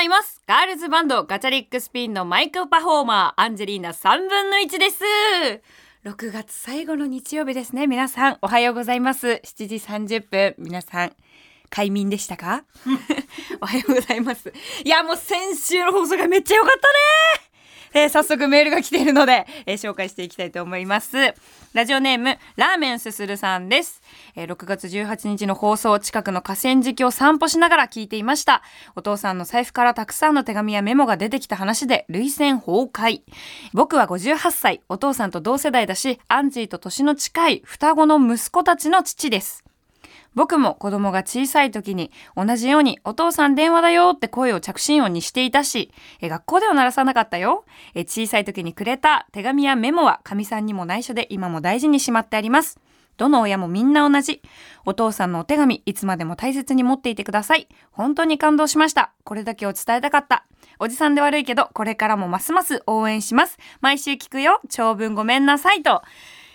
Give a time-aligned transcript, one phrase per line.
[0.00, 0.40] ざいます。
[0.46, 5.04] ガールズバンドガチャリックスピンのマイクパフォーマー、アンジェリーナ3分の1です。
[6.06, 7.86] 6月最後の日曜日ですね。
[7.86, 9.42] 皆さん、おはようございます。
[9.44, 11.12] 7時30分、皆さん、
[11.68, 12.64] 快眠でしたか？
[13.60, 14.50] おはようございます。
[14.84, 16.88] いや、もう先週の放送がめっちゃ良かった
[17.42, 17.49] ね
[17.92, 21.34] えー早速メールが来ているので、えー紹介していきたいと思います。
[21.72, 24.02] ラジオネーム、ラーメンすするさんです。
[24.36, 28.62] えー6月18日の放送、近くの河川敷を散歩しながら聞いていました。
[28.96, 33.22] お父さんの財布からたくさんの手紙やメモが出てきた話で、涙腺崩壊。
[33.72, 39.64] 僕は58歳、お父さんと同世代だし、アンジーと年の近い双子の息子たちの父です。
[40.34, 47.64] 僕も子供が小さい時に同じようにお父さん電話だよって声を着信音にしていたし、え学校では鳴らさなかったよ。
[47.94, 52.78] え小さい時にくれた手紙やメモはかみさんにも内緒で今も大事にしまってあります。
[53.20, 54.40] どの親もみんな同じ。
[54.86, 57.68] お父さんのお手紙、いつまでも大切に持っていてください。
[57.90, 59.12] 本当に感動しました。
[59.24, 60.46] これだけを伝えたかった。
[60.78, 63.58] おじさんで悪いけど、これからもますます応援します。
[63.82, 64.62] 毎週聞くよ。
[64.70, 66.00] 長文ごめんなさいと。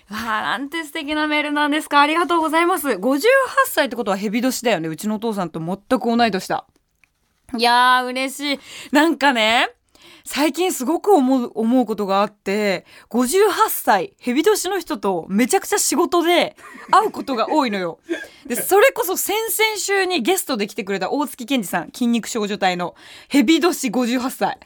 [0.10, 2.02] わあ、なんて素敵なメールなんですか。
[2.02, 2.90] ありがとうございます。
[2.90, 3.22] 58
[3.68, 4.88] 歳ってことはヘビ年だよね。
[4.88, 6.66] うちのお父さんと全く同い年だ。
[7.58, 8.60] いやー、嬉しい。
[8.92, 9.70] なんかね、
[10.24, 16.56] 最近すごく思う、思うことがあって、58歳、ヘビ年の人とめちゃくちゃ仕事で
[16.92, 18.00] 会うことが多いのよ。
[18.48, 22.96] で、それこそ先々週にゲストで来てくれた大月健二さん、筋肉少女隊の
[23.28, 24.60] ヘビ年58歳。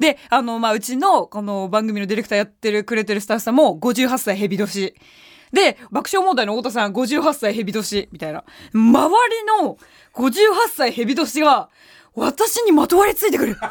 [0.00, 4.94] で、あの、まあ、うちの、この番組のディレクターやってる、くれてるスタッフさんも58歳ヘビ年。
[5.52, 8.42] で、爆笑問題の太田さん58歳ヘビ年、みたいな。
[8.72, 9.76] 周りの
[10.14, 10.28] 58
[10.74, 11.68] 歳ヘビ年が、
[12.14, 13.56] 私にまとわりついてくる。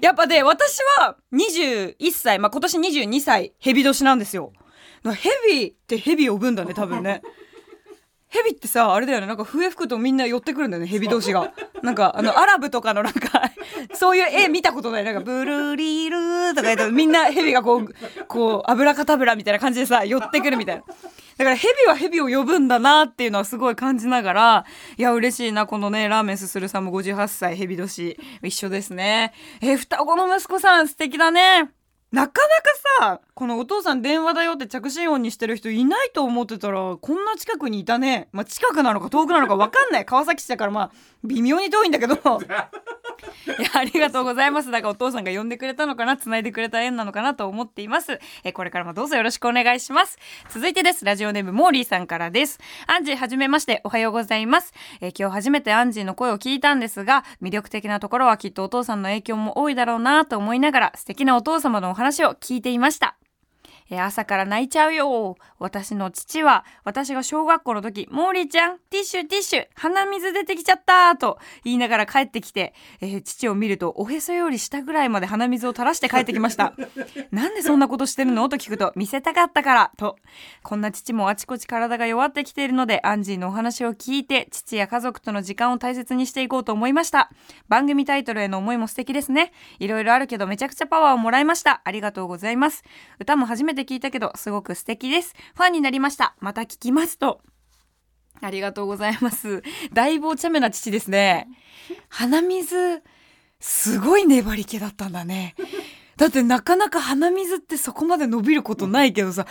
[0.00, 4.52] やっぱで、私は21歳、まあ、今年22歳ヘビ年なんですよ。
[5.02, 7.22] ヘビってヘビ呼ぶんだね、多分ね。
[8.30, 11.52] ヘビってさ、あれだよね、なんか笛吹くとみんな寄ってくるんだよね、ヘビ同士が。
[11.82, 13.50] なんか、あの、アラブとかのなんか、
[13.94, 15.04] そういう絵見たことない。
[15.04, 17.94] なんか、ブルーリールーとか言ったらみんなヘビがこう、
[18.28, 20.82] こう、アブラカタブラみたいな感じでさ、寄ってくるみたいな。
[21.38, 24.64] だからヘビはヘビを呼ぶんだなっていうのはすごい感じながら、
[24.96, 29.32] いや、嬉しいな、このね、ラーメンすするさんも58歳、ヘビ年、一緒ですね。
[29.62, 31.70] えー双子の息子さん素敵だね。
[32.12, 38.28] なかなかさ、このお父さん電話だよって着信音にしてる人いないと思ってたら、こんな近くにいたね。
[38.32, 40.04] まあ、近くなのか遠くなのか分かんない。
[40.04, 40.90] 川崎市だからまあ、
[41.22, 42.16] 微妙に遠いんだけど。
[43.58, 44.70] いや、ありがとうございます。
[44.70, 48.18] だからお父さんが呼んでくれたのかな、繋いでくれた縁なのかなと思っています。
[48.44, 50.18] え、これからもどうぞよろしくお願いします。
[50.50, 51.04] 続いてです。
[51.04, 52.58] ラジオネームモーリーさんからです。
[52.86, 54.72] アンジーはじめまして、おはようございます。
[55.00, 63.19] え今日初めてアンジーの声を聞いたんですが、魅力的なところはきっとお父さんの影響も多いだろうなと思いながら、素敵なお父様のお話を聞いていました。
[63.90, 65.36] えー朝から泣いちゃうよ。
[65.58, 76.72] 私の父は、私が小学校の時、モーリーちゃん、ティッシュティッシュ、鼻水出てきちゃったと言いながら帰ってきて、えー父を見ると、おへそより下ぐらいまで鼻水を垂らして帰ってきました。
[77.32, 78.48] なんでそんなことしてるの？
[78.48, 80.16] と聞くと、見せたかったから、と。
[80.62, 87.30] こんな父もあちこち体が弱ってきているので、アンジーのお話を聞いて、父や家族との時間を大切にしていこうと思いました。
[87.68, 89.52] 番組タイトルへの思いも素敵ですね。
[89.78, 91.82] いろいろあるけど、めちゃくちゃパワーをもらいました。
[91.84, 92.82] ありがとうございます。
[93.18, 95.34] 歌も初めて聞いたけど、すごく素敵です。
[95.54, 96.34] ファンになりました。
[96.40, 97.40] また聞きますと。
[98.40, 99.62] ありがとうございます。
[99.92, 101.48] だいぶお茶目な父ですね。
[102.08, 103.02] 鼻水、
[103.58, 105.54] すごい粘り気だったんだね。
[106.16, 109.46] だってなかなか鼻水ってそこまで伸びることないけどさ、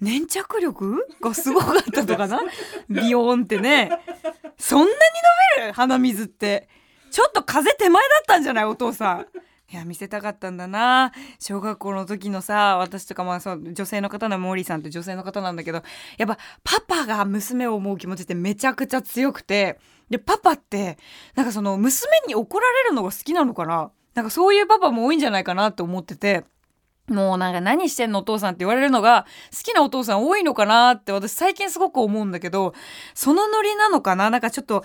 [0.00, 2.40] 粘着力がすごかったとかな？
[2.88, 3.90] ビヨーンってね。
[4.58, 4.90] そんなに
[5.56, 5.72] 伸びる？
[5.72, 6.68] 鼻水って。
[7.10, 8.64] ちょっと風手前だったんじゃない？
[8.64, 9.26] お父さん。
[9.72, 11.12] いや見せたかったんだな。
[11.38, 15.82] 小学校の時のさ私とかまあそう女性の方のモーリーさんって女性の方なんだけど
[16.18, 19.78] やっぱパパが娘を思う気持ちってめちゃくちゃ強くて
[20.10, 20.98] でパパって
[21.34, 23.90] なんかその娘に怒られるのが好きなのかな。
[24.12, 26.44] なんかそういうパパも多いんじゃないかなって思ってて。
[27.12, 32.74] もうなんか何してんのお父さんって言われるのが好きなお父さん多いのかなって私最近すごく思うんだけど
[33.14, 34.30] そのノリなのかな？
[34.30, 34.82] なんかちょっと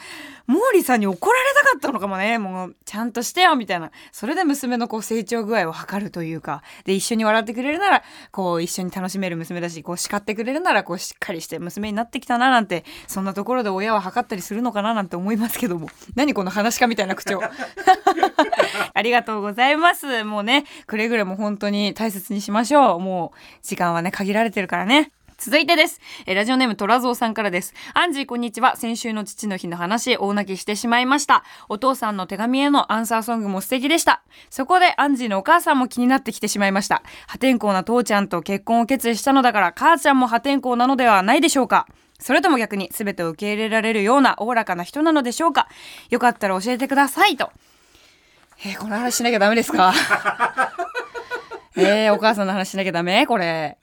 [0.48, 2.38] 毛利さんに怒られたかったのかもね。
[2.38, 3.92] もうちゃんとしてよみたいな。
[4.12, 6.62] それで娘のこう成長具合を測るというか。
[6.86, 15.90] で一緒に笑ってくれるならこう一緒に楽しめる娘だしこう叱ってくれるならこうしっかりして娘になってきたななんてそんなところで親は測ったりするのかななんて思いますけども。
[16.16, 17.42] 何この話し家みたいな口調。
[18.94, 20.24] ありがとうございます。
[20.24, 26.02] もうねくれぐれも本当に大切にしましょうもう時間はね限られてるからね続いてです。
[26.26, 27.76] えラジオネームトラゾーさんからです。
[27.94, 28.76] アンジーこんにちは。
[28.76, 31.44] 先週の父の日の話、大泣きしてしまいました。
[31.70, 34.24] お父さんの手紙へのアンサーソングも素敵でした。
[34.50, 37.04] そこでアンジーのお母さんも気になってきてしまいました。
[37.28, 41.86] 破天荒な父ちゃんと結婚を決意したのだから、母ちゃんも破天荒なのではないでしょうか。
[42.18, 45.68] それとも逆に全てを受け入れられるようなおおらかな人なのでしょうか
[46.10, 47.52] よかったら教えてくださいと。
[48.66, 49.94] えー、この話しなきゃダメですか？
[51.78, 53.26] えー、お母さんの話しなきゃダメ？
[53.28, 53.78] これ。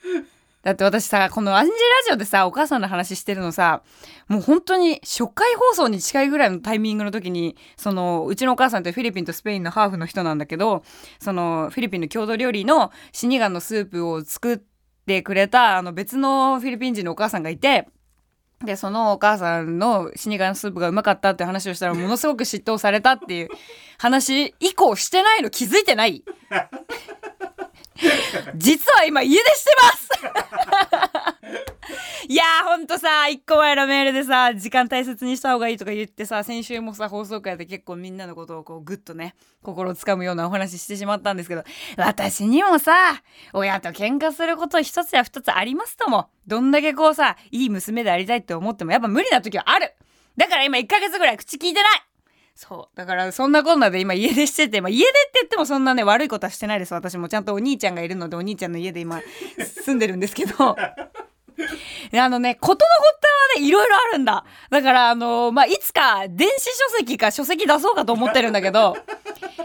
[0.62, 3.82] だって私さ、このアンジェラジオでさ、お母さんの話してるのさ、
[4.28, 10.82] もう本当に初回放送に近いぐらいのタイミングの時に、その、うちのお母さんってフィリピンとスペインのハーフの人なんだけど、
[11.20, 14.60] その、フィリピンの郷土料理の死神のスープを作っ
[15.06, 17.86] てくれた、あの別のフィリピン人のお母さんがいて、
[18.64, 23.50] で、そのお母さんの死神のスープがうまかったって話をしたら、ものすごく嫉妬されたっていう
[23.98, 26.24] 話以降してないの気づいてない
[28.56, 30.08] 実は今家出してます。
[32.28, 41.64] いやーほんとさ一個前のメールでさ時間大切にした方がいいとか言ってさ先週もさ放送回で結構みんなのことをこうグッとね心をつかむようなお話してしまったんですけど
[41.98, 49.94] 私にもさ親と喧嘩すること一つや二つありますともどんだけこうさいい娘でありたいって思ってもやっぱ無理な時はある。
[50.36, 52.13] だから今1ヶ月ぐらい口聞いてない。
[52.54, 52.96] そう。
[52.96, 56.94] だから、そんなこんなで今家出してて、まあ、家出って言ってもそんなね、悪いことはしてないです。
[56.94, 59.20] 私もちゃんとお兄ちゃんがいるので、お兄ちゃんの家で今、
[59.58, 60.76] 住んでるんですけど。
[62.16, 64.44] あのね、ことの発端はね、いろいろあるんだ。
[64.70, 68.96] だから、あのー、まあ、いつか電子書籍か書籍出そうかと思ってるんだけど、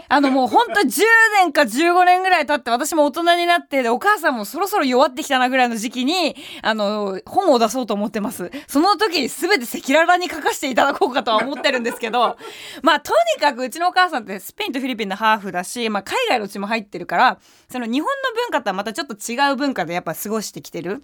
[0.08, 1.02] あのもうほんと10
[1.38, 8.50] 年か15年ぐらい経って私も大人になってお母さんもそろそろ弱ってきたなぐらいの時期にあの本を出そうと思ってます。
[8.66, 12.36] その時に全て赤裸々に書かせていただこうかとは思ってるんですけど
[12.82, 17.38] まあとにかくうちのお母さんってスペインとフィリピンのハーフだし、まあ、海外の血も入ってるから
[17.70, 21.02] その日本の文化とはまたちょっと違う文化でやっぱ過ごしてきてる。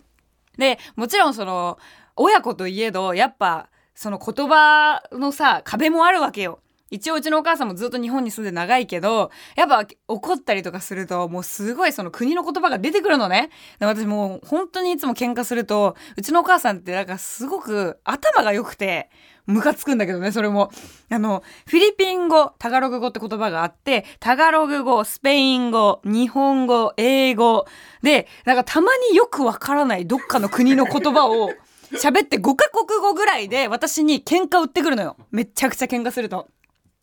[0.59, 1.79] でもちろんその
[2.17, 6.61] 親子といえどやっぱその言葉のさ壁もあるわけよ。
[6.91, 13.51] 一応うちのお母さんもずっと日本に住んで長いけど、やっぱ怒ったりとかすると、もうすごいその国の言葉が出てくるのね。
[13.81, 19.11] 私もう本当にいつも喧嘩すると、うちのお母さんってなんかすごく頭が良くて、
[19.47, 20.71] ムカつくんだけどね、それも。
[21.09, 27.67] あの、フィリピン語、タガログ語って言葉があって、タガログ語、スペイン語、日本語、英語。
[28.03, 31.51] で、なんかたまによくわからないどっかの国の言葉を
[31.93, 35.17] 喋って5カ国語ぐらいで私に喧嘩売ってくるのよ。
[35.31, 36.49] めちゃくちゃ喧嘩すると。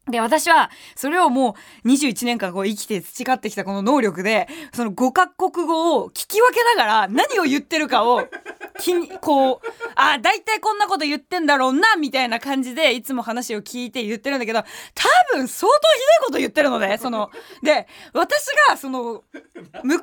[0.09, 1.55] で、私は、それをも
[1.85, 8.27] う21年間こう生きて培ってきたこの能力で、その5カ国語を聞き分けながら何を言ってるかを、
[8.79, 14.67] きこう、あ、大体こんなこと言ってんだろうな、みたいな感じで、いつも話を聞いて言ってるんだけど、多
[15.37, 17.29] 分相当ひどいこと言ってるのね、その、
[17.61, 20.01] で、私が、その、向こうの言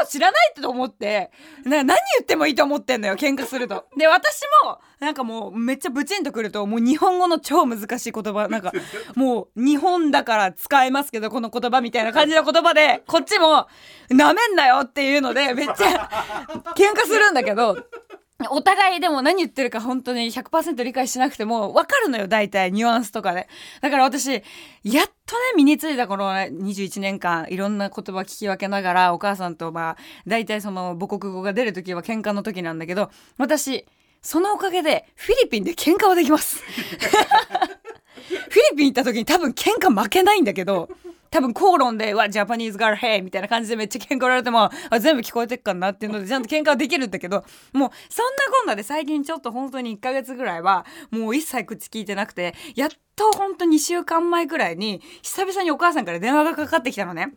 [0.00, 1.30] 葉を知らないって思って、
[1.64, 3.86] な何言ってもいいと思ってんのよ、喧嘩すると。
[3.96, 8.70] で、私も、なんかもうめっちゃブチンとくるともう日本語の超難しい言葉なんか
[9.20, 13.66] もう日本だから使えますけどこの言葉みたいな感じの言葉でこっちも
[14.08, 16.08] なめんなよっていうのでめっちゃ
[16.74, 17.76] 喧嘩するんだけど
[18.50, 23.46] お互いでも何言ってるか本当に100%理解しなくても分かるのよ大体ニュアンスとかで
[23.82, 24.42] だから私やっ
[25.26, 29.96] とね身についたこの21年間いろんな言葉聞き分けながらお母さんとまあ
[30.26, 33.84] 大体その母国語が出る時は喧嘩の時なんだけど私
[34.22, 36.62] そのおかげでフィリピンで喧嘩はできます。
[38.30, 38.38] フィ
[38.72, 40.88] リピン行った時に多分喧嘩負けないんだけど、
[41.30, 57.32] 多分口論で、わ、ジャパニーズガールヘイみたいな感じでめっちゃ喧嘩売られても、あ全部聞こえてっかなっていうので、 ちゃんと喧嘩はできるんだけど、もう、そんなこんなで最近ちょっと本当に1ヶ月ぐらいは、もう一切口聞いてなくて、やっと本当2週間前ぐらいに、久々にお母さんから電話がかかってきたのね。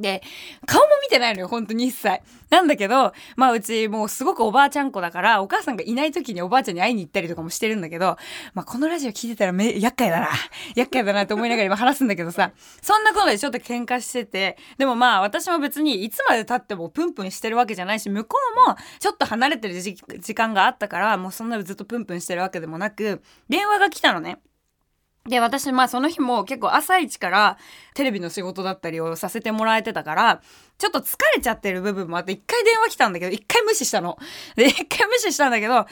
[0.00, 0.22] で、
[0.66, 2.20] 顔も見てないのよ、本当に一切。
[2.50, 8.16] なんだけど、まあうちもうすごくおばあちゃん子だから、お母さんがいない時におばあちゃんに会いに行ったりとかもしてるんだけど、
[8.54, 10.28] まあこのラジオ聞いてたらめ、厄介だな。
[10.74, 12.52] 厄介だなって思いながら今話すんだけどさ、
[12.82, 24.38] そんなことでちょっと喧嘩してて、でもまあ私も別にいつまで経ってもプンプンしてるわけじゃないし、向こうもちょっと離れてる時間があったから、もうそんなずっとプンプンしてるわけでもなく、電話が来たのね。
[25.28, 27.58] で、私、まあその日も結構朝一から
[27.94, 30.40] テレビの仕事だったりをさせてもらえてたから、
[30.78, 34.18] ちょっと疲れちゃってる部分もあって、一回電話来たんだけど、一回無視したの。
[34.56, 35.86] で、一回無視したんだけど、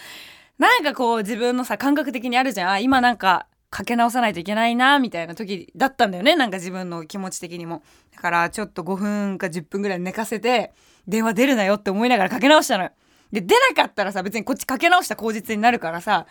[0.59, 2.83] なんかこう自分のさ、感覚的にあるじゃん。
[2.83, 6.35] 今なんかかけ直さないといけないな、みたいな時だったんだよね。
[6.35, 7.83] なんか自分の気持ち的にも。
[8.15, 10.73] だからちょっと5分か10分ぐらい寝かせて、
[11.07, 12.91] 電話出るなよって思いながらかけ直したのよ。
[13.33, 16.27] で、出なかったらさ、別にこっちかけ直した口実になるからさ、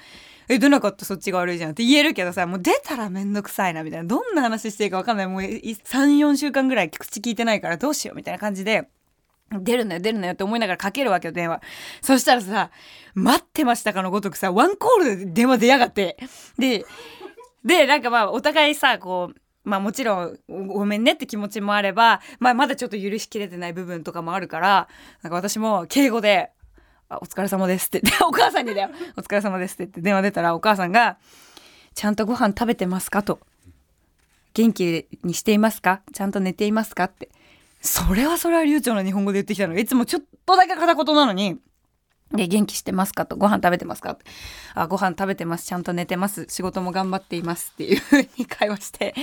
[0.49, 4.07] え、出なかったそっちが悪いじゃんって言えるけどさ、もう出たらめんどくさいな、みたいな。
[4.07, 5.27] どんな話していいかわかんない。
[5.27, 5.73] もう3、
[6.17, 8.87] 4週間ぐらい口聞いてないからどうしよう、みたいな感じで。
[9.51, 11.61] 出るなよ、出るなよって思いながらかけるわけよ、電話。
[12.01, 12.71] そしたらさ、
[13.13, 16.17] 待ってましたかのごとくさ、ワンコールで電話出やがって。
[16.57, 16.85] で、
[17.63, 24.87] で、なんかまあ、お互いさ、こう、まあもちろんごめんねって気持ちもあれば、まあまだちょっと許しきれてない部分とかもあるから、
[25.21, 26.51] なんか私も敬語で、
[27.09, 28.89] あお疲れ様ですって言って、 お母さんにだよ。
[29.15, 31.17] お疲れ様ですって言って電話出たらお母さんが、
[31.93, 33.23] ちゃんとご飯食べてますか？
[33.23, 33.39] と。
[34.53, 37.05] 元気にしていますかちゃんと寝ていますか？
[37.05, 37.29] って。
[37.79, 39.77] それはそれは流暢な日本語で言ってきたの。
[39.77, 41.59] いつもちょっとだけ片言なのに、
[42.33, 43.25] で、元気してますか？
[43.25, 44.11] と、ご飯食べてますか？
[44.11, 44.25] って。
[44.73, 45.65] あ、ご飯食べてます。
[45.65, 46.45] ちゃんと寝てます。
[46.49, 47.71] 仕事も頑張っています。
[47.73, 49.15] っていう風に会話して。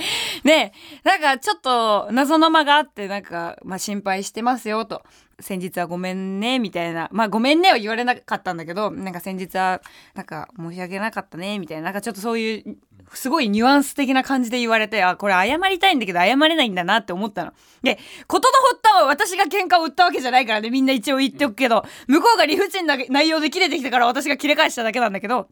[0.43, 0.73] で、
[1.03, 5.03] なんかちょっと謎の間があって、なんか、まあ心配してますよと。
[5.39, 7.09] 先日はごめんね、みたいな。
[7.11, 9.81] まあごめんねは言われなかったんだけど、なんか先日は、
[10.13, 11.83] なんか申し訳なかったね、みたいな。
[11.85, 12.77] なんかちょっとそういう、
[13.13, 17.53] すごいニュアンス的な感じで言われて、あ、これ謝りたいんだけど謝れないんだなって思ったの。
[17.83, 25.49] で、ことの発端は私が喧嘩を売ったわけじゃないからね、みんな一応言っておくけど、向こうが理不尽な内容で切れてきたから私が切れ返しただけなんだけど、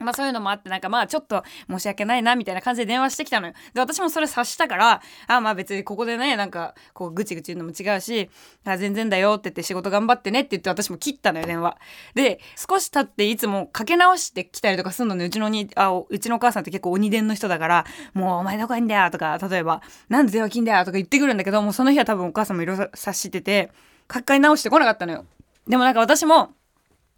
[0.00, 3.54] まあそういうのもあってなんかまあちょっと申し訳ないなみたいな感じで電話してきたのよ。
[3.74, 8.30] で私もそれ察したからあまあ別にここでねなんかこうぐちぐち言うのも違うし
[8.64, 11.76] あ全然だよって言って仕事頑張ってねって言って私も切ったのよ電話。
[12.14, 23.72] で少し経っていつもかけ直してきたりとかするのねうちのにあうちのお母さんって結構鬼伝の人だからもうお前どこいんだよとか例えばなんで電話切んだよとか言ってくるんだけどもうその日は多分お母さんもいろいろ察してて
[24.06, 25.24] かっかり直してこなかったのよ。
[25.66, 26.54] でもなんか私も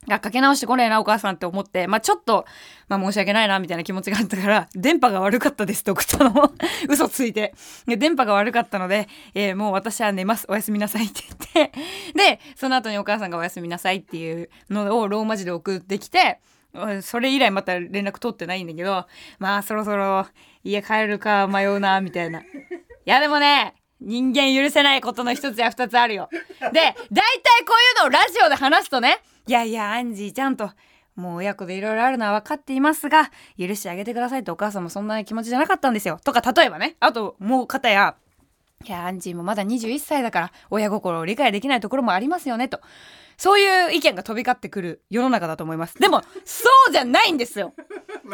[0.09, 2.47] あ、かけ直してこねえな、お母さんって思って、まあちょっと、
[2.89, 6.53] まあ申し訳ないな、みたいな気持ちがあったから、 電波が悪かったですって送ったの。
[6.89, 7.55] 嘘ついて。
[7.87, 10.47] で、電波が悪かったので、えーもう私は寝ます。
[10.49, 11.23] おやすみなさいって
[11.55, 11.79] 言って。
[12.17, 16.41] で、その後にお母さんがおやすみなさいっていうのをローマ字で送ってきて、
[17.03, 19.07] それ以来また連絡取ってないんだけど、
[19.39, 20.27] まあそろそろ
[20.65, 22.41] 家帰るか迷うな、みたいな。
[22.41, 22.45] い
[23.05, 26.29] やでもね、人間許せないことの一つや二つあるよ。
[26.33, 26.39] で、
[26.73, 26.95] 大体
[27.67, 30.71] こういうのをラジオで話すとね、いやいや、アンジーちゃんと、
[31.17, 36.21] もう親子でいろいろあるのは分かっていますが、許してあげてくださいってお母さんもそんな気持ちじゃなかったんですよ。
[36.25, 36.97] とか、例えばね。
[37.01, 38.17] あと、もう方や、
[38.87, 42.81] いや、アンジーもまだ21歳だから、親心を理解できないところもありますよね、と。
[43.37, 45.99] そういう意見が飛び交ってくる世の中だと思います。
[45.99, 47.75] でも、そうじゃないんですよ。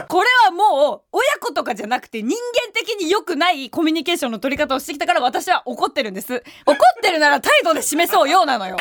[0.09, 6.43] これはもう、親子とかじゃなくて人間的に良くないコミュニケーションの取り方をしてきたから私は怒ってるんです。
[6.67, 8.77] 怒ってるなら態度で示そうようなのよ。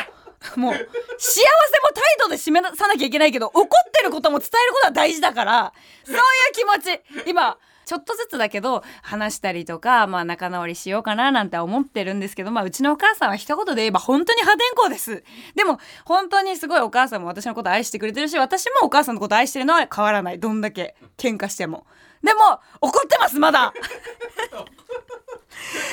[0.56, 5.72] もう、幸せも態度で示さなきゃいけないけど、怒ってることも伝えることは大事だから、
[6.04, 6.20] そういう
[6.52, 15.22] 気持ち、今、ちょっとずつだけど、話したりとか、まあ仲直りしようかななんて思ってるんですけど、まあうちのお母さんは一言で言えば本当に破天荒です。
[15.54, 20.40] でも、本当にすごいお母さんも私のこと愛してくれてるし、私もお母さんのこと愛してるのは変わらない。
[20.40, 21.86] どんだけ喧嘩しても。
[22.24, 23.72] でも、怒ってます、まだ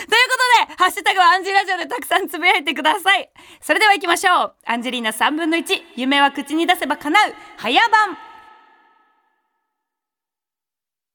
[0.09, 0.29] という
[0.67, 3.29] ことで、ハッシュタグはアンジェラジオでたくさんつぶやいてください。
[3.61, 4.53] それでは行きましょう。
[4.65, 8.17] アンジェリーナ3分の1、夢は口に出せば叶う、早番。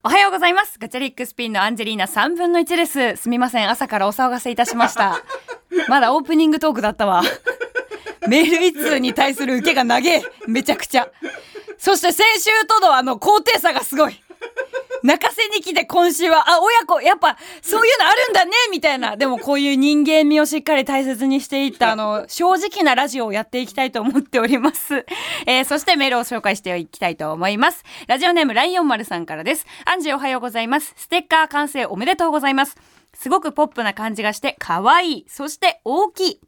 [0.04, 0.78] おはようございます。
[0.78, 3.16] ガチャリックスピンのアンジェリーナ3分の1です。
[3.16, 3.68] すみません。
[3.68, 5.22] 朝からお騒がせいたしました。
[5.88, 7.22] まだオープニングトークだったわ。
[8.28, 10.22] メール一通に対する受けが長え。
[10.46, 11.08] めちゃくちゃ。
[11.76, 14.22] そして先週とのあの高低差がすごい。
[15.02, 19.16] 泣かせに来て今週は、あ、親子、やっぱ、そういうのあるんだねみたいな。
[19.16, 25.06] でもこういう人間味をしっかり大切にしていった、あの、正直なラジオをやっていきたいと思っております。
[25.46, 27.84] えー、そしてメールを紹介していきたいと思います。
[28.06, 29.66] ラジオネームライオン丸さんからです。
[29.84, 30.94] アンジーおはようございます。
[30.96, 32.76] ステッカー完成おめでとうございます。
[33.14, 35.24] すごくポップな感じがして、可愛い。
[35.28, 36.40] そして大きい。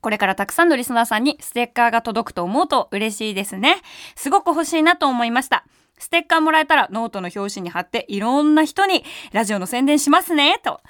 [0.00, 3.76] これからたくさんのリスナーさんにステッカーが届くと思うと嬉しいですね。
[4.16, 5.64] すごく欲しいなと思いました。
[6.02, 10.80] ステッカーもらえたらノートの表紙に貼っていろんな人にラジオの宣伝しますね、と。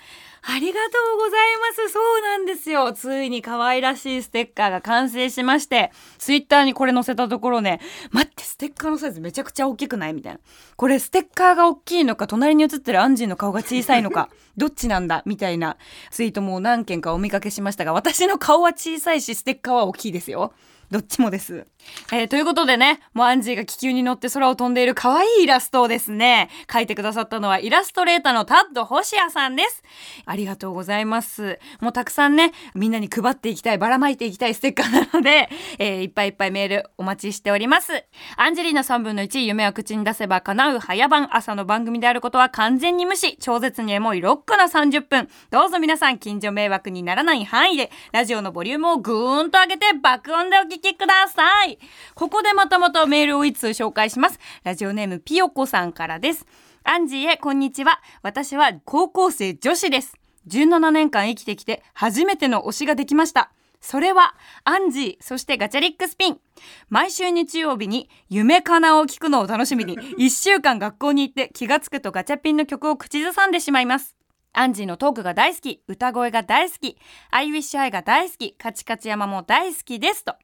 [0.45, 1.93] ありがとうございます。
[1.93, 2.93] そうなんですよ。
[2.93, 10.15] ついに可愛らしいステッカーが完成しまして、ツイッターにこれ載せたところね、待って、ステッカーのサイズめちゃくちゃ大きくない？
[10.15, 10.41] みたいな。
[10.77, 15.23] これステッカーが大きいのか、隣に写ってるアンジーの顔が小さいのか、 どっちなんだ？
[15.27, 15.77] みたいな
[16.11, 20.55] ツイートも何件かお見かけしましたが、私の顔は小さいし、ステッカーは大きいですよ。
[20.93, 21.67] どっちもです。
[22.13, 29.83] えーということでね、もうアンジーが気球に乗って空を飛んでいる可愛いイラストをですね、描いてくださったのはイラストレーターのタッド星谷さんです。
[30.27, 31.59] ありがとうございます。
[31.81, 38.05] もうたくさんね、みんなに配っていきたい、ばらまいていきたいステッカーなので、えーいっぱいいっぱいメールお待ちしております。
[38.37, 45.29] アンジェリーナ3分の1、夢は口に出せば叶う早番朝の番組であることは完全に無視、超絶にエモいロックな30分。
[45.51, 51.79] どうぞ皆さん近所迷惑にならない範囲で、ラジオのボリュームをぐーんと上げて爆音でお聞きください。
[52.15, 54.39] ここでまたまたメールを一通紹介します。
[54.65, 56.47] ラジオネームピヨコさんからです。
[56.85, 58.01] アンジーへこんにちは。
[58.23, 60.15] 私は高校生女子です。
[60.49, 63.53] 17年間生きてきて初めての推しができました。
[63.83, 66.41] それは、アンジー、そしてガチャリックスピン。
[66.89, 74.17] 毎週日曜日に夢かなを聞くのを楽しみに、 1週間学校に行って気がつくとガチャピンの曲を口ずさんでしまいます。
[74.53, 76.97] アンジーのトークが大好き、歌声が大好き、
[77.31, 80.37] アイウィッシュアイが大好き、カチカチ山も大好きですと。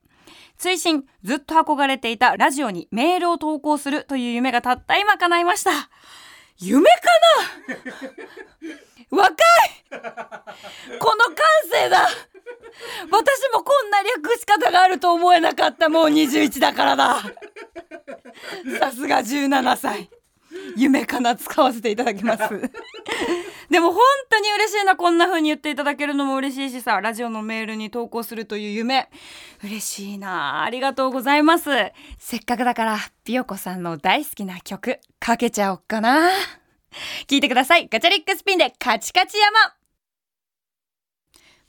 [0.57, 1.05] 追伸。
[1.23, 5.71] ずっと憧れていたラジオにメールを投稿するという夢がたった今叶いました。
[6.59, 6.97] 夢か
[9.11, 9.19] な？
[9.23, 9.37] 若い！
[9.91, 11.37] この感
[11.71, 12.09] 性だ！
[13.11, 15.89] 私もこんな略し方があると思えなかった。
[15.89, 17.23] もう21だからだ。
[18.79, 20.11] さすが17歳。
[20.77, 22.43] 夢かな使わせていただきます。
[23.71, 24.01] でも本
[24.31, 29.11] 当に嬉しいなこんな風に言っていただけるのも嬉しいしさラジオのメールに投稿するという夢。
[29.63, 31.71] 嬉しいなありがとうございます。
[32.19, 36.31] せっかくだからピヨコさんの大好きな曲かけちゃおっかな。
[37.27, 37.89] 聞いてください。
[37.89, 39.78] ガチャリックスピンでカチカチ山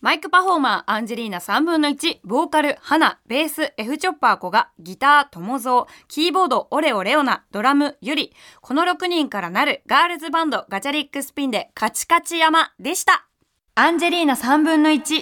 [0.02, 8.34] マイクパフォーマーアンジェリーナ3分の1、ボーカル、ハナ、ベース、F チョッパー子が、ギター、友蔵、キーボード、オレオレオナ、ドラム、ユリ。
[8.62, 13.28] この6人からなるガールズバンドガチャリックスピンでカチカチ山でした。
[13.76, 15.22] アンジェリーナ3分の1、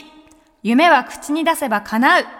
[0.61, 2.36] 夢は口に出せば叶う。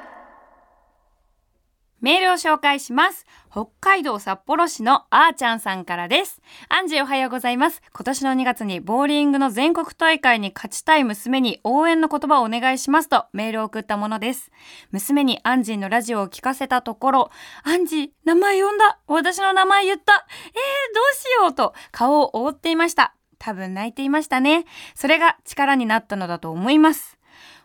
[2.00, 3.25] メールを紹介します。
[3.51, 6.42] 北海道札幌市のあーちゃんさんからです。
[6.70, 7.82] アンジーおはようございます。
[7.92, 14.51] 今年の2月にボーリングの全国大会に勝ちたい娘に応援の言葉をお願いしますとメールを送ったものです。
[14.92, 17.32] 娘にアンジーのラジオを聞かせたところ、
[17.63, 23.16] アンジー、名前呼んだ私の名前言ったえー、どうしようと顔を覆っていました。
[23.39, 24.66] 多分泣いていましたね。
[24.94, 27.18] それが力になったのだと思います。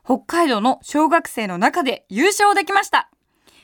[0.04, 3.11] 北海道の小学生の中で優勝できました。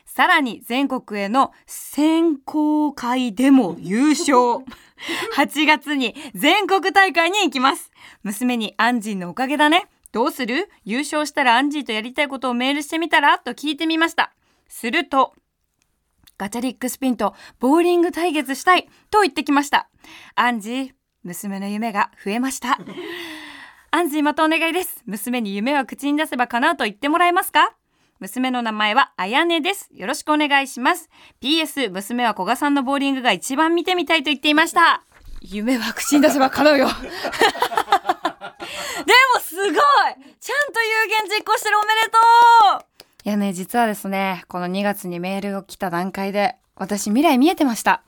[0.08, 4.64] さらに全国への選考会でも優勝。
[5.36, 7.92] 8月に全国大会に行きます。
[8.24, 9.86] 娘にアンジーのおかげだね。
[10.10, 10.68] どうする？
[10.84, 13.38] 優勝したらアンジーとやりたいことをメールしてみたら？
[13.38, 14.32] と聞いてみました。
[14.66, 15.34] すると、
[16.36, 19.88] ガチャリックスピンとボーリング対決したいと言ってきました。
[20.34, 20.90] アンジー、
[21.22, 22.78] 娘の夢が増えました。
[23.90, 25.02] アンジーまたお願いです。
[25.04, 27.76] 娘に夢は口に出せばかなと言ってもらえますか？
[28.20, 29.88] 娘の名前はあやねです。
[29.94, 31.08] よろしくお願いします。
[31.40, 35.04] PS、娘は古賀さんのボーリングが一番見てみたいと言っていました。
[35.40, 36.88] 夢は口に出せば叶うよ。
[36.98, 37.02] で
[39.34, 39.72] もすごい
[40.40, 42.18] ちゃんと有言実行してるおめでと
[42.80, 42.88] う
[43.24, 48.02] いやね、実はですね、この2月にメールが来た段階で、私未来見えてました。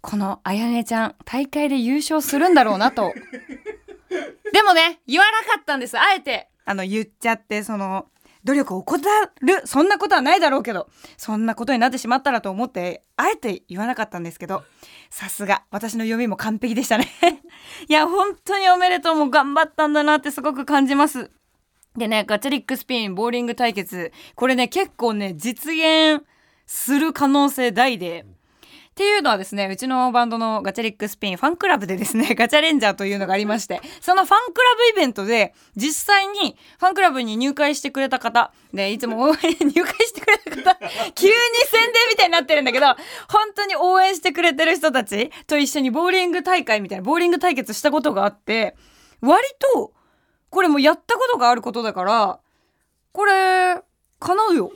[0.00, 3.12] このあやねちゃん、大会で優勝するんだろうなと。
[4.52, 5.98] でもね、言わなかったんです。
[5.98, 6.48] あえて。
[6.64, 8.06] あの、言っちゃって、その、
[8.44, 9.00] 努力を怠
[9.40, 9.66] る。
[9.66, 10.88] そんなことはないだろうけど。
[11.16, 14.62] そんなことになってしまったらと思ってあえて言わなかったんですけど。
[15.10, 15.64] さすが。
[15.70, 17.08] 私の読みも完璧でしたね。
[17.88, 21.30] いや本当におめでとうも頑張ったんだなってすごく感じます。
[21.96, 24.12] でねガチャリックスピンボーリング対決。
[24.34, 26.24] これね結構ね実現
[26.66, 28.26] する可能性大で。
[28.94, 39.34] っていうのはですね、うちのバンドのガチャリックスピンファンクラブでですね、 ガチャレンジャーというのがありまして、そのファンクラブイベントで、実際にファンクラブに入会してくれた方、で、いつも応援、
[39.66, 40.76] 入会してくれた方、
[41.10, 42.96] 急に宣伝みたいになってるんだけど、本
[43.56, 48.76] 当に応援してくれてる人たちと一緒にボーリング大会みたいな、ボーリング対決したことがあって、
[49.20, 49.42] 割
[49.74, 49.92] と、
[50.50, 52.38] これもやったことがあることだから、
[53.10, 53.82] これ、
[54.20, 54.70] 叶うよ。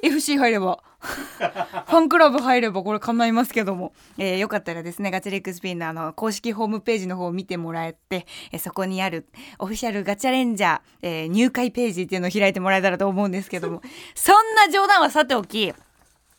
[0.00, 0.82] FC 入れば。
[1.86, 9.26] ファンクラブ入ればこれ叶いますけども、えー、よかったらですねガチャリックスピンのあの公式ホームページの方を見てもらえて、えー、そこにある
[9.58, 13.82] オフィシャルガチャレンジャー、えー、入会ページっていうのを開いてもらえたらと思うんですけども。
[14.14, 15.72] そんな冗談はさておきい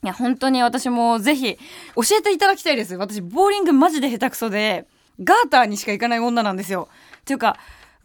[0.06, 1.58] や本当に私もぜひ
[1.96, 2.96] 教えていただきたいです。
[2.96, 4.86] 私ボーリングマジで下手くそで
[5.24, 6.88] ガーターにしか行かない女なんですよ。
[7.22, 7.58] っていうか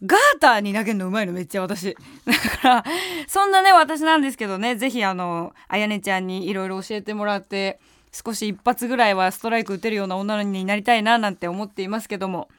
[0.05, 1.95] ガーターに投げるのうまいのめっちゃ私。
[2.25, 2.83] だから、
[3.27, 7.79] そんなね、私なんですけどね、ぜひあの、あやねちゃんにいろいろ教えてもらって、
[8.11, 12.49] 少し一発ぐらいはストライク打てるような女になりたいななんて思っていますけども、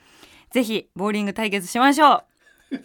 [0.50, 2.24] ぜひ、ボーリング対決しましょ
[2.70, 2.76] う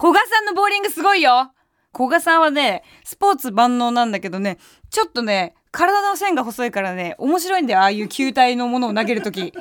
[0.00, 1.52] 古賀さんのボーリングすごいよ
[1.94, 4.58] 古賀さんはね、スポーツ万能なんだけどね、
[4.90, 9.52] ちょっとね、体の線が細いからね、面白いんだよ、ああいう球体のものを投げるとき。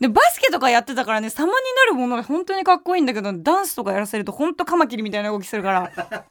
[0.00, 5.90] でバスケとかやってたからね様になるものが本当にかっこいいんだけどダンスとかやらせると本当カマキリみたいな動きするから。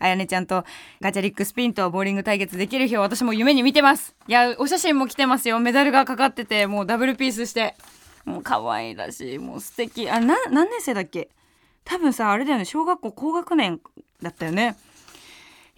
[0.00, 0.64] あやねちゃんと
[1.00, 4.16] ガチャリックスピンとボーリング対決できる日を私も夢に見てます。
[4.26, 5.58] いやお写真も来てますよ。
[5.60, 7.76] メダルがかかっててもうダブルピースして。
[8.24, 9.38] もう可愛らしい。
[9.38, 10.10] もう素敵。
[10.10, 11.28] あな何年生だっけ？
[11.84, 12.64] 多分さあれだよね。
[12.64, 13.80] 小学校高学年
[14.20, 14.76] だったよね。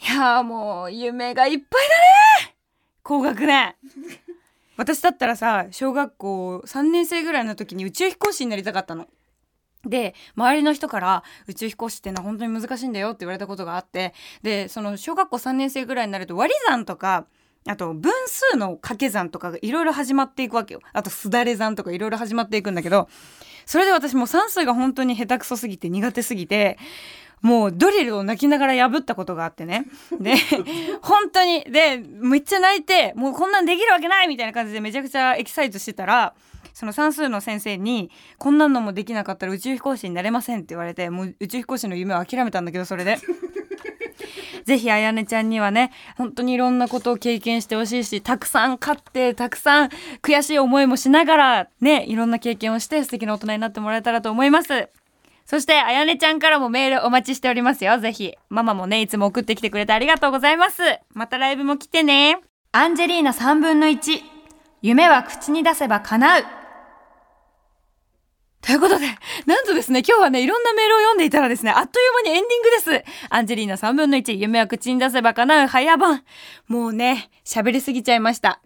[0.01, 1.89] いやもう夢がいっぱい
[2.41, 2.57] だね。
[3.03, 3.75] 高学年
[4.81, 9.09] 私だったらさ小学校3年生ぐらいの時に宇宙飛行士になりたかったの。
[9.85, 17.27] で周りの人から宇宙飛行士ってのは本当に難しいんだよって言われたことがあってでその小学校3年生ぐらいになると割り算とか
[17.67, 23.09] あと分数の掛け算とかがいろいろ始まっていくわけよあとすだれ算とかいろいろ始まっていくんだけど
[23.67, 26.79] それで私も算数が本当に下手くそすぎて苦手すぎて
[27.43, 29.87] もうドリルを泣きながら破ったことがあってね。
[30.21, 30.35] で、
[31.03, 36.35] 本当に、で、めっちゃ泣いて、もうこんなんできるわけないみたいな感じでめちゃくちゃエキサイトしてたら、
[36.75, 43.19] その算数の先生に「こんなのもできなかったら宇宙飛行士になれません」って言われてもう宇宙飛行士の夢を諦めたんだけどそれで。
[44.65, 49.89] ぜひあやねちゃんにはね本当にいろんなことを経験してほしいしたくさん勝ってたくさん
[50.23, 54.91] 悔しい思いもしながらねいろんな経験をして素敵な大人になってもらえたらと思います
[55.51, 57.99] そしてあやねちゃんからもメールお待ちしておりますよ。
[57.99, 58.37] ぜひ。
[58.51, 60.81] ママもねいつも送ってきてくれてありがとうございます。
[61.13, 62.39] またライブも来てね。
[62.71, 64.21] アンジェリーナ3分の1
[64.81, 66.45] 夢は口に出せば叶う。
[68.63, 69.07] ということで、
[69.47, 73.05] なんとですね、今日はね、いろんなメールを読んでいたらですね、あっという間にエンディングです。
[73.29, 75.67] アンジェリーナ3分の1、夢は口に出せば叶う。
[75.67, 76.23] 早番。
[76.69, 78.61] もうね、喋りすぎちゃいました。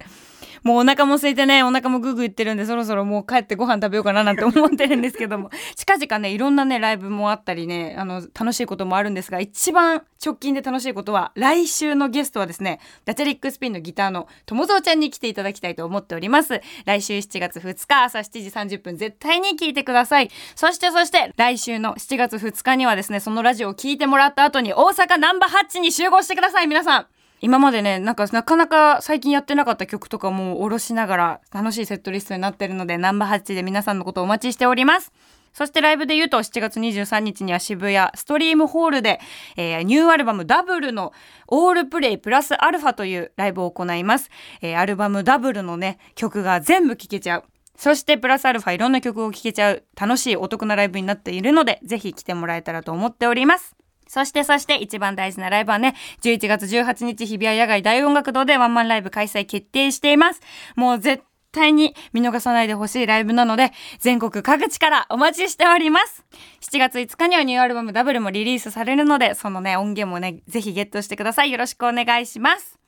[0.65, 16.63] もうお腹も空いてね、お腹もグーグー言ってるんで、そろそろもう帰ってご飯食べようかななんて思ってるんですけども、 近々ね、いろんなね、ライブもあったりね、あの、楽しいこともあるんですが、一番直近で楽しいことは、来週のゲストはですね、ダチャリックスピンのギターの友蔵ちゃんに来ていただきたいと思っております。
[16.87, 20.31] 来週7月2日朝7時30分絶対に聞いてください。
[20.55, 27.07] そしてそして、来週の7月2日にはですね、そのラジオを聞いてもらった後に大阪ナンバーハッチに集合してください、皆さん。
[27.45, 35.13] 今までね、なんかなかなか最近やってなかった曲とかも下ろしながら楽しいセットリストになってるので、ナンバー8で皆さんのことをお待ちしております。
[35.53, 39.21] そしてライブで言うと7月23日には渋谷ストリームホールで、
[39.59, 41.13] えー、ニューアルバムダブルの
[41.47, 44.31] オールプレイプラスアルファというライブを行います。
[44.63, 47.45] えー、アルバムダブルのね、曲が全部聴けちゃう。
[47.77, 53.77] そしてプラスアルファいろんな曲を聴けちゃう楽しいお得なライブになっているので、ぜひ来てもらえたらと思っております。
[54.15, 60.41] そしてそして一番大事なライブはね、11月18日日比谷野外大音楽堂でワンマンライブ開催決定しています。
[60.77, 66.25] もう絶対に見逃さないでほしいライブなので、全国各地からお待ちしております。
[66.61, 71.51] 7月5日にはニューアルバムダブルもリリースされるので、そのね、音源もね、ぜひゲットしてください。
[71.51, 72.79] よろしくお願いします。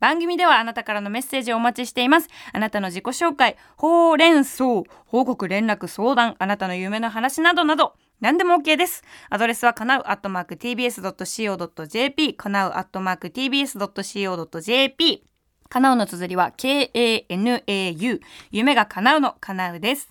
[0.00, 2.28] 番組ではあなたからのメッセージをお待ちしています。
[2.52, 4.64] あなたの自己紹介、ほうれん草、
[5.06, 9.02] 報告、連絡、相談、あなたの夢の話などなど、何でも OK です。
[9.30, 15.24] アドレスはかなうアットマーク tbs.co.jp かなうアットマーク tbs.co.jp
[15.68, 18.20] かなうの綴りは k-a-n-a-u
[18.52, 20.08] 夢が叶うのかなうです。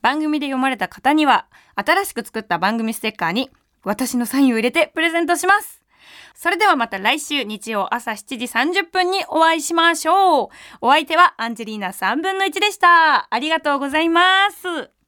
[0.00, 1.46] 番組で読まれた方には
[1.76, 3.48] 新しく作った番組ステッカーに
[3.84, 5.82] 私のサインを入れてプレゼントします。
[6.34, 8.46] それではまた来週日曜朝7時
[8.80, 10.48] 30分にお会いしましょう。
[10.80, 13.32] お相手はアンジェリーナ3分の1でした。
[13.32, 15.01] ありがとうございます。